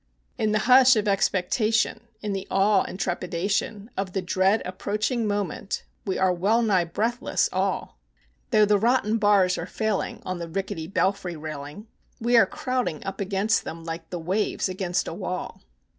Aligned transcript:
In 0.39 0.51
the 0.51 0.57
hush 0.65 0.95
of 0.95 1.07
expectation, 1.07 2.07
in 2.23 2.33
the 2.33 2.47
awe 2.49 2.81
and 2.81 2.99
trepidation 2.99 3.91
Of 3.95 4.13
the 4.13 4.21
dread 4.23 4.63
approaching 4.65 5.27
moment, 5.27 5.83
we 6.07 6.17
are 6.17 6.33
well 6.33 6.63
nigh 6.63 6.85
breathless 6.85 7.47
all; 7.53 7.99
Though 8.49 8.65
the 8.65 8.79
rotten 8.79 9.19
bars 9.19 9.59
are 9.59 9.67
failing 9.67 10.23
on 10.25 10.39
the 10.39 10.49
rickety 10.49 10.87
belfry 10.87 11.35
railing, 11.35 11.85
We 12.19 12.35
are 12.35 12.47
crowding 12.47 13.03
up 13.05 13.19
against 13.21 13.63
them 13.63 13.83
like 13.85 14.09
the 14.09 14.17
waves 14.17 14.67
against 14.67 15.07
a 15.07 15.13
wall. 15.13 15.61